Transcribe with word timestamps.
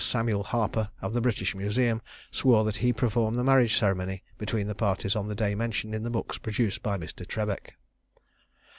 Samuel 0.03 0.41
Harpur, 0.45 0.89
of 0.99 1.13
the 1.13 1.21
British 1.21 1.53
Museum, 1.53 2.01
swore 2.31 2.63
that 2.65 2.77
he 2.77 2.91
performed 2.91 3.37
the 3.37 3.43
marriage 3.43 3.77
ceremony 3.77 4.23
between 4.39 4.65
the 4.65 4.73
parties 4.73 5.15
on 5.15 5.27
the 5.27 5.35
day 5.35 5.53
mentioned 5.53 5.93
in 5.93 6.01
the 6.01 6.09
books 6.09 6.39
produced 6.39 6.81
by 6.81 6.97
Mr. 6.97 7.23
Trebeck. 7.23 7.75